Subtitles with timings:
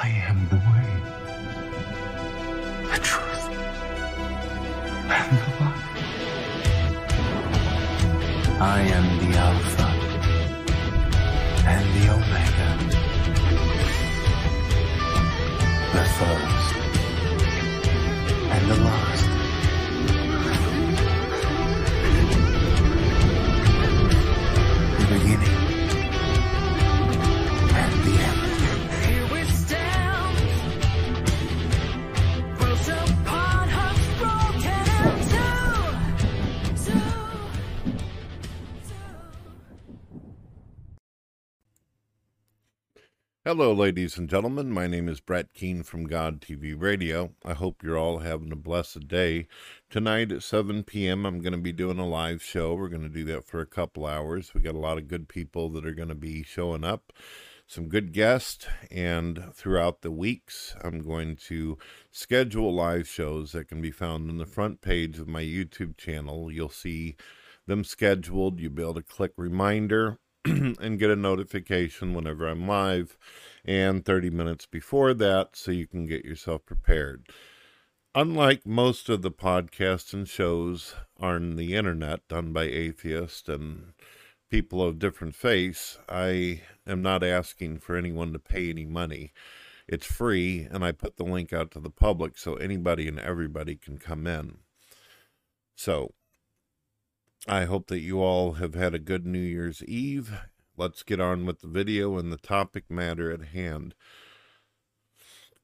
[0.00, 0.88] I am the way,
[2.92, 3.44] the truth,
[5.10, 5.86] and the life.
[8.60, 9.88] I am the Alpha
[11.74, 12.70] and the Omega,
[15.94, 16.74] the first
[18.54, 19.07] and the last.
[43.48, 44.70] Hello, ladies and gentlemen.
[44.70, 47.32] My name is Brett Keane from God TV Radio.
[47.46, 49.46] I hope you're all having a blessed day.
[49.88, 52.74] Tonight at 7 p.m., I'm going to be doing a live show.
[52.74, 54.52] We're going to do that for a couple hours.
[54.52, 57.10] We got a lot of good people that are going to be showing up,
[57.66, 61.78] some good guests, and throughout the weeks, I'm going to
[62.10, 66.52] schedule live shows that can be found on the front page of my YouTube channel.
[66.52, 67.16] You'll see
[67.66, 68.60] them scheduled.
[68.60, 73.16] You'll be able to click reminder and get a notification whenever I'm live
[73.64, 77.28] and 30 minutes before that so you can get yourself prepared.
[78.14, 83.92] Unlike most of the podcasts and shows on the internet done by atheists and
[84.50, 89.32] people of different faiths, I am not asking for anyone to pay any money.
[89.86, 93.76] It's free, and I put the link out to the public so anybody and everybody
[93.76, 94.58] can come in.
[95.76, 96.14] So,
[97.46, 100.32] I hope that you all have had a good New Year's Eve.
[100.76, 103.94] Let's get on with the video and the topic matter at hand.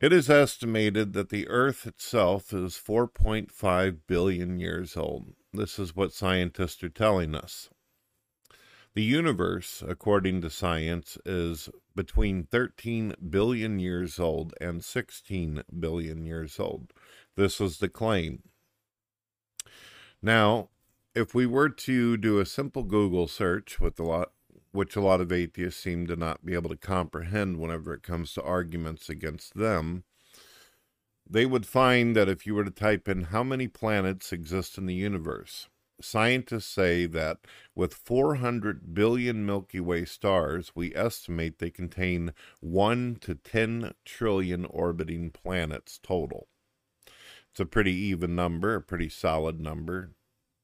[0.00, 5.34] It is estimated that the Earth itself is 4.5 billion years old.
[5.52, 7.68] This is what scientists are telling us.
[8.94, 16.58] The universe, according to science, is between 13 billion years old and 16 billion years
[16.58, 16.92] old.
[17.36, 18.42] This is the claim.
[20.20, 20.70] Now,
[21.14, 24.32] if we were to do a simple Google search with a lot
[24.72, 28.32] which a lot of atheists seem to not be able to comprehend whenever it comes
[28.32, 30.04] to arguments against them,
[31.28, 34.86] they would find that if you were to type in how many planets exist in
[34.86, 35.68] the universe,
[36.00, 37.38] scientists say that
[37.74, 45.30] with 400 billion Milky Way stars, we estimate they contain 1 to 10 trillion orbiting
[45.30, 46.46] planets total.
[47.50, 50.12] It's a pretty even number, a pretty solid number.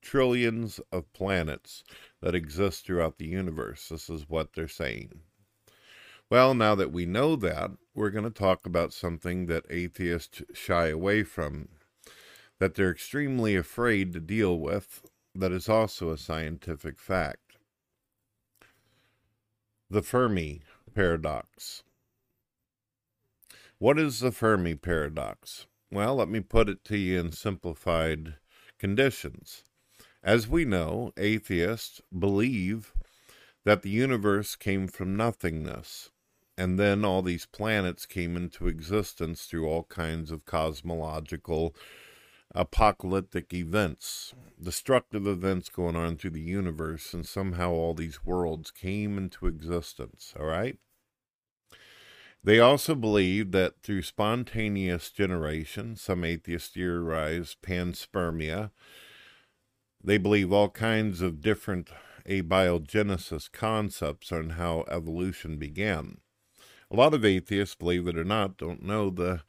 [0.07, 1.83] Trillions of planets
[2.23, 3.89] that exist throughout the universe.
[3.89, 5.23] This is what they're saying.
[6.31, 10.91] Well, now that we know that, we're going to talk about something that atheists shy
[10.91, 11.71] away from,
[12.61, 15.03] that they're extremely afraid to deal with,
[15.35, 17.57] that is also a scientific fact.
[19.91, 20.63] The Fermi
[20.95, 21.83] paradox.
[23.79, 25.67] What is the Fermi paradox?
[25.91, 28.37] Well, let me put it to you in simplified
[28.79, 29.65] conditions.
[30.27, 32.93] As we know, atheists believe
[33.65, 36.11] that the universe came from nothingness,
[36.59, 41.77] and then all these planets came into existence through all kinds of cosmological
[42.53, 49.17] apocalyptic events, destructive events going on through the universe, and somehow all these worlds came
[49.17, 50.77] into existence, all right?
[52.43, 58.73] They also believe that through spontaneous generation, some atheists theorize panspermia,
[60.07, 61.91] they believe all kinds of different
[62.29, 66.19] abiogenesis concepts on how evolution began.
[66.93, 69.43] A lot of atheists, believe it or not, don't know the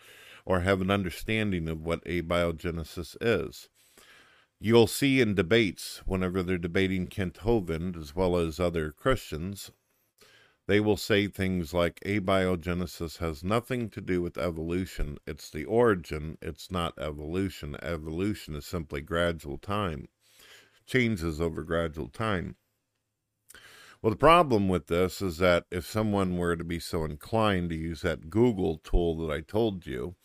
[0.46, 3.70] or have an understanding of what abiogenesis is.
[4.60, 9.70] You'll see in debates, whenever they're debating Kent Hovind as well as other Christians,
[10.66, 15.20] they will say things like abiogenesis has nothing to do with evolution.
[15.28, 17.78] It's the origin, it's not evolution.
[17.84, 20.08] Evolution is simply gradual time
[20.88, 22.56] changes over gradual time.
[24.02, 27.76] Well, the problem with this is that if someone were to be so inclined to
[27.76, 30.16] use that Google tool that I told you,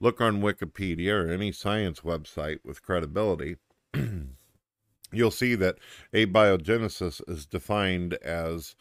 [0.00, 3.56] look on Wikipedia or any science website with credibility,
[5.12, 5.78] you'll see that
[6.14, 8.74] abiogenesis is defined as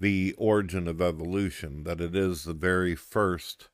[0.00, 3.68] the origin of evolution, that it is the very first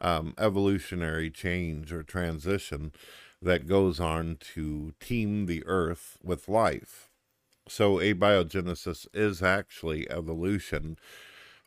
[0.00, 2.92] um, evolutionary change or transition
[3.40, 7.10] that goes on to teem the earth with life.
[7.68, 10.98] So abiogenesis is actually evolution.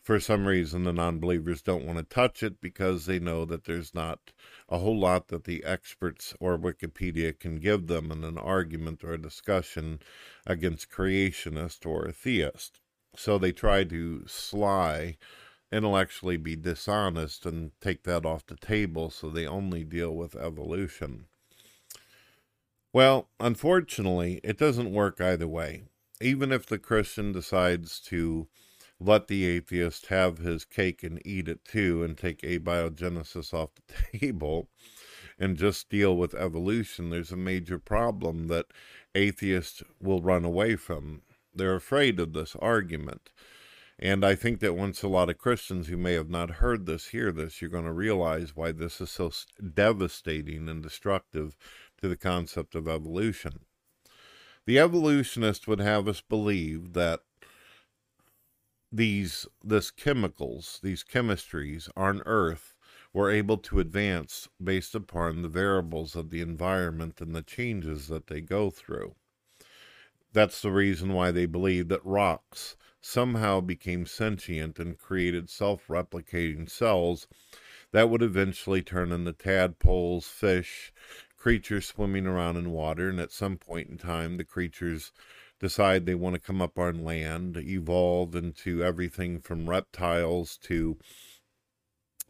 [0.01, 3.65] For some reason, the non believers don't want to touch it because they know that
[3.65, 4.31] there's not
[4.67, 9.13] a whole lot that the experts or Wikipedia can give them in an argument or
[9.13, 9.99] a discussion
[10.47, 12.81] against creationist or a theist.
[13.15, 15.17] So they try to sly
[15.71, 21.27] intellectually be dishonest and take that off the table so they only deal with evolution.
[22.93, 25.83] Well, unfortunately, it doesn't work either way.
[26.19, 28.47] Even if the Christian decides to
[28.99, 34.19] let the atheist have his cake and eat it too and take abiogenesis off the
[34.19, 34.69] table
[35.39, 38.67] and just deal with evolution, there's a major problem that
[39.15, 41.21] atheists will run away from.
[41.55, 43.31] They're afraid of this argument.
[43.97, 47.09] And I think that once a lot of Christians who may have not heard this
[47.09, 49.31] hear this, you're going to realize why this is so
[49.75, 51.55] devastating and destructive
[52.01, 53.65] to the concept of evolution.
[54.65, 57.21] The evolutionist would have us believe that
[58.91, 62.75] these this chemicals, these chemistries on Earth
[63.13, 68.27] were able to advance based upon the variables of the environment and the changes that
[68.27, 69.15] they go through.
[70.33, 76.69] That's the reason why they believe that rocks somehow became sentient and created self replicating
[76.69, 77.27] cells
[77.91, 80.93] that would eventually turn into tadpoles, fish,
[81.41, 83.09] creatures swimming around in water.
[83.09, 85.11] And at some point in time, the creatures
[85.59, 90.97] decide they want to come up on land, evolve into everything from reptiles to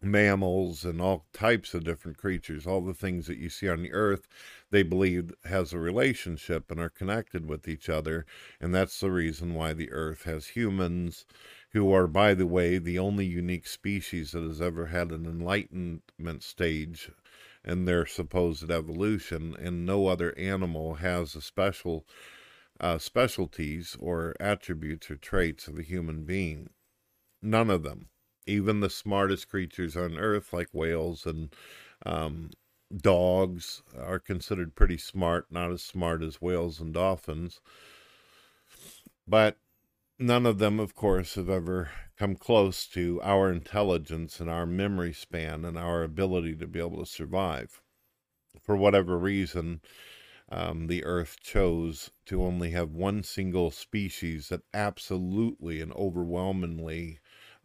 [0.02, 3.92] mammals and all types of different creatures, all the things that you see on the
[3.92, 4.28] earth,
[4.72, 8.26] they believe has a relationship and are connected with each other.
[8.62, 11.26] And that's the reason why the earth has humans,
[11.72, 16.44] who are, by the way, the only unique species that has ever had an enlightenment
[16.44, 17.12] stage
[17.64, 22.06] in their supposed evolution, and no other animal has a special
[22.80, 26.70] uh, specialties or attributes or traits of a human being.
[27.42, 28.10] None of them
[28.46, 31.54] even the smartest creatures on earth like whales and
[32.06, 32.50] um,
[32.96, 37.62] dogs are considered pretty smart not as smart as whales and dolphins
[39.28, 39.58] but
[40.20, 41.90] none of them of course have ever
[42.22, 47.00] come close to our intelligence and our memory span and our ability to be able
[47.00, 47.82] to survive
[48.62, 49.82] for whatever reason
[50.52, 57.18] um, the earth chose to only have one single species that absolutely and overwhelmingly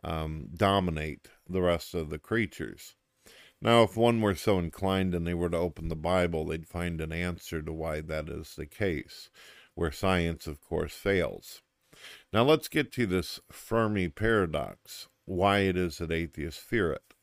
[0.03, 2.95] um, dominate the rest of the creatures.
[3.61, 7.03] Now, if one were so inclined and they were to open the Bible, they'd find
[7.03, 9.29] an answer to why that is the case,
[9.75, 11.61] where science, of course, fails.
[12.33, 17.15] Now, let's get to this Fermi paradox why it is that atheists fear it.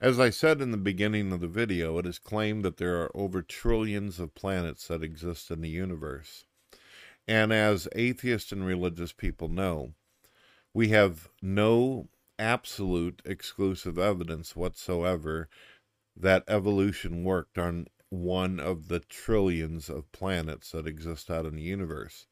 [0.00, 3.16] As I said in the beginning of the video, it is claimed that there are
[3.16, 6.44] over trillions of planets that exist in the universe.
[7.26, 9.94] And as atheists and religious people know,
[10.74, 12.08] we have no
[12.38, 15.48] absolute exclusive evidence whatsoever
[16.14, 21.62] that evolution worked on one of the trillions of planets that exist out in the
[21.62, 22.26] universe.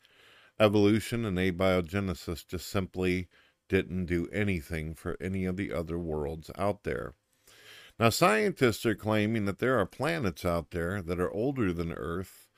[0.61, 3.29] Evolution and abiogenesis just simply
[3.69, 7.15] didn't do anything for any of the other worlds out there.
[7.99, 12.49] Now, scientists are claiming that there are planets out there that are older than Earth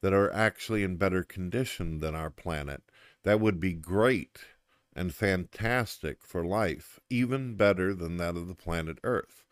[0.00, 2.82] that are actually in better condition than our planet.
[3.22, 4.40] That would be great
[4.94, 9.44] and fantastic for life, even better than that of the planet Earth.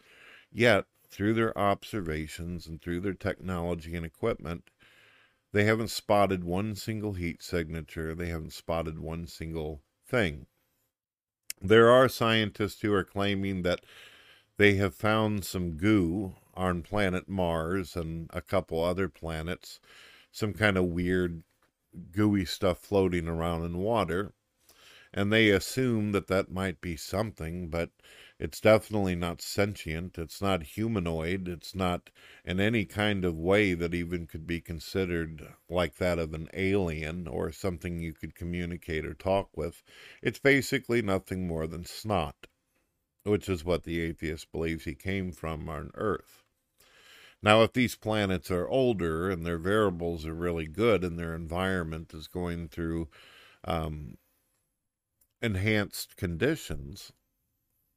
[0.51, 4.71] Yet, through their observations and through their technology and equipment,
[5.53, 10.47] they haven't spotted one single heat signature, they haven't spotted one single thing.
[11.61, 13.81] There are scientists who are claiming that
[14.57, 19.81] they have found some goo on planet Mars and a couple other planets,
[20.33, 21.43] some kind of weird
[22.13, 24.33] gooey stuff floating around in water
[25.13, 27.91] and they assume that that might be something, but
[28.41, 30.17] it's definitely not sentient.
[30.17, 31.49] It's not humanoid.
[31.49, 32.11] It's not
[32.45, 37.27] in any kind of way that even could be considered like that of an alien
[37.27, 39.83] or something you could communicate or talk with.
[40.23, 42.47] It's basically nothing more than snot,
[43.25, 46.45] which is what the atheist believes he came from on Earth.
[47.43, 52.15] Now, if these planets are older and their variables are really good and their environment
[52.15, 53.09] is going through
[53.65, 54.17] um,
[55.43, 57.13] enhanced conditions,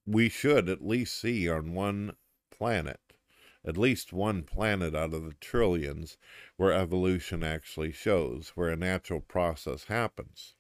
[0.05, 2.15] we should at least see on one
[2.50, 3.00] planet,
[3.65, 6.17] at least one planet out of the trillions,
[6.58, 10.55] where evolution actually shows, where a natural process happens.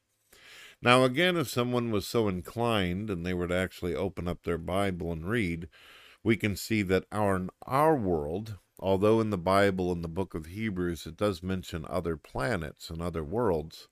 [0.81, 4.57] Now, again, if someone was so inclined and they were to actually open up their
[4.57, 5.69] Bible and read,
[6.23, 10.47] we can see that our, our world, although in the Bible, in the book of
[10.47, 13.89] Hebrews, it does mention other planets and other worlds,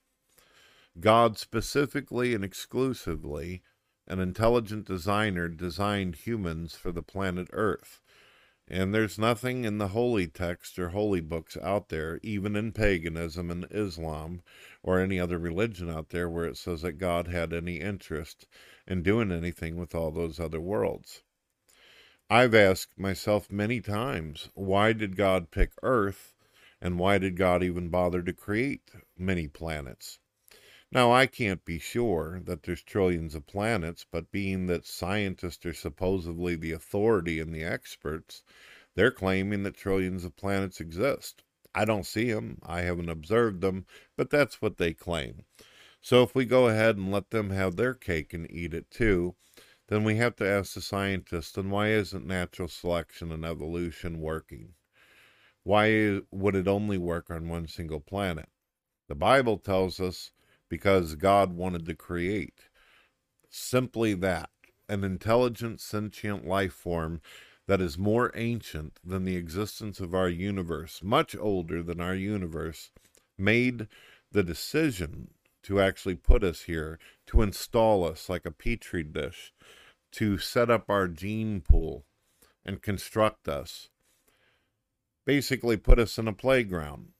[0.98, 3.62] God specifically and exclusively,
[4.06, 8.00] an intelligent designer, designed humans for the planet Earth.
[8.66, 13.50] And there's nothing in the holy text or holy books out there, even in paganism
[13.50, 14.42] and Islam
[14.82, 18.46] or any other religion out there, where it says that God had any interest
[18.86, 21.22] in doing anything with all those other worlds.
[22.28, 26.32] I've asked myself many times, why did God pick Earth
[26.80, 30.20] and why did God even bother to create many planets?
[30.92, 35.72] Now, I can't be sure that there's trillions of planets, but being that scientists are
[35.72, 38.42] supposedly the authority and the experts,
[38.96, 41.44] they're claiming that trillions of planets exist.
[41.72, 45.44] I don't see them, I haven't observed them, but that's what they claim.
[46.00, 49.36] So if we go ahead and let them have their cake and eat it too,
[49.86, 54.74] then we have to ask the scientists, then why isn't natural selection and evolution working?
[55.62, 58.48] Why would it only work on one single planet?
[59.06, 60.32] The Bible tells us
[60.70, 62.68] because God wanted to create.
[63.50, 64.48] Simply that
[64.88, 67.20] an intelligent, sentient life form
[67.68, 72.90] that is more ancient than the existence of our universe, much older than our universe,
[73.38, 73.86] made
[74.32, 75.28] the decision
[75.62, 79.52] to actually put us here, to install us like a petri dish,
[80.10, 82.04] to set up our gene pool
[82.64, 83.90] and construct us.
[85.24, 87.10] Basically, put us in a playground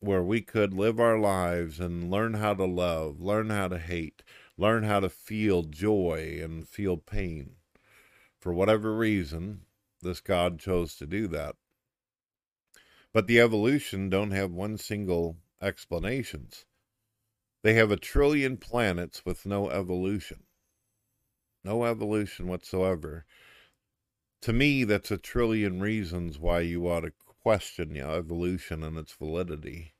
[0.00, 4.22] where we could live our lives and learn how to love, learn how to hate,
[4.56, 7.56] learn how to feel joy and feel pain.
[8.38, 9.62] For whatever reason,
[10.00, 11.56] this God chose to do that.
[13.12, 16.64] But the evolution don't have one single explanations.
[17.62, 20.44] They have a trillion planets with no evolution.
[21.62, 23.26] No evolution whatsoever.
[24.42, 28.98] To me, that's a trillion reasons why you ought to question you know, evolution and
[28.98, 29.94] its validity.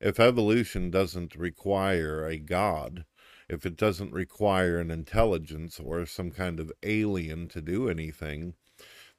[0.00, 3.04] If evolution doesn't require a God,
[3.48, 8.54] if it doesn't require an intelligence or some kind of alien to do anything,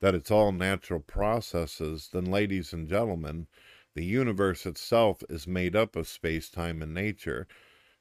[0.01, 3.47] that it's all natural processes, then, ladies and gentlemen,
[3.93, 7.47] the universe itself is made up of space, time, and nature.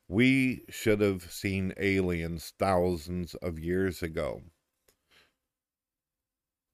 [0.08, 4.42] We should have seen aliens thousands of years ago.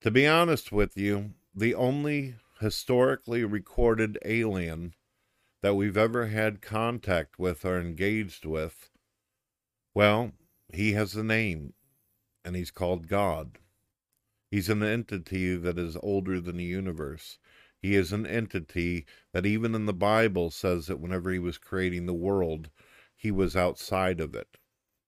[0.01, 4.95] To be honest with you, the only historically recorded alien
[5.63, 8.91] that we've ever had contact with or engaged with,
[9.95, 10.33] well,
[10.73, 11.75] he has a name,
[12.45, 13.59] and he's called God.
[14.51, 17.39] He's an entity that is older than the universe.
[17.81, 22.07] He is an entity that even in the Bible says that whenever he was creating
[22.07, 22.71] the world,
[23.17, 24.59] he was outside of it.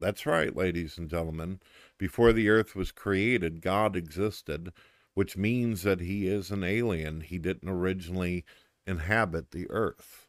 [0.00, 1.60] That's right, ladies and gentlemen.
[1.98, 4.72] Before the earth was created, God existed,
[5.14, 7.20] which means that he is an alien.
[7.20, 8.44] He didn't originally
[8.86, 10.26] inhabit the earth.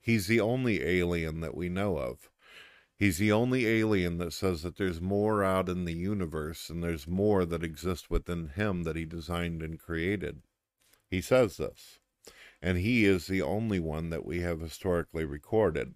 [0.00, 2.30] He's the only alien that we know of.
[2.96, 7.08] He's the only alien that says that there's more out in the universe and there's
[7.08, 10.42] more that exists within him that he designed and created.
[11.10, 11.98] He says this.
[12.62, 15.94] And he is the only one that we have historically recorded.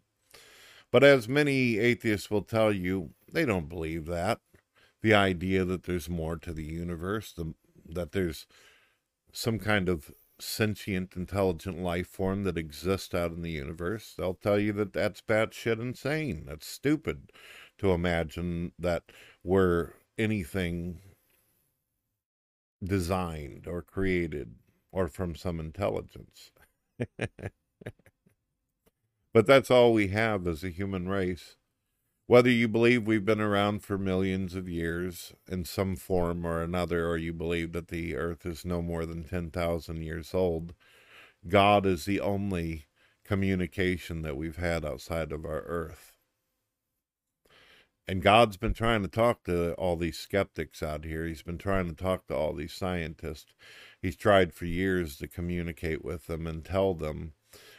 [0.90, 4.40] But as many atheists will tell you, they don't believe that.
[5.00, 7.54] The idea that there's more to the universe, the
[7.88, 8.46] that there's
[9.32, 14.58] some kind of sentient, intelligent life form that exists out in the universe, they'll tell
[14.58, 16.44] you that that's batshit insane.
[16.46, 17.32] That's stupid
[17.78, 19.04] to imagine that
[19.42, 21.00] we're anything
[22.82, 24.54] designed or created
[24.92, 26.50] or from some intelligence.
[29.32, 31.56] but that's all we have as a human race.
[32.28, 37.08] Whether you believe we've been around for millions of years in some form or another,
[37.08, 40.74] or you believe that the earth is no more than 10,000 years old,
[41.48, 42.84] God is the only
[43.24, 46.18] communication that we've had outside of our earth.
[48.06, 51.24] And God's been trying to talk to all these skeptics out here.
[51.24, 53.54] He's been trying to talk to all these scientists.
[54.02, 57.32] He's tried for years to communicate with them and tell them,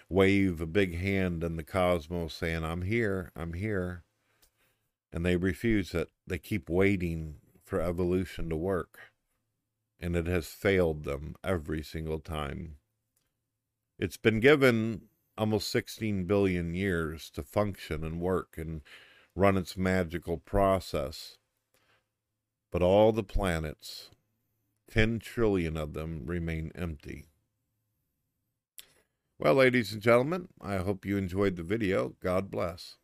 [0.09, 4.05] wave a big hand in the cosmos saying, I'm here, I'm here
[5.11, 6.09] and they refuse it.
[6.27, 8.99] They keep waiting for evolution to work,
[9.99, 12.77] and it has failed them every single time.
[13.97, 18.81] It's been given almost 16 billion years to function and work and
[19.35, 21.37] run its magical process.
[22.71, 24.09] But all the planets,
[24.91, 27.25] 10 trillion of them, remain empty.
[29.39, 32.15] Well, ladies and gentlemen, I hope you enjoyed the video.
[32.21, 32.98] God bless.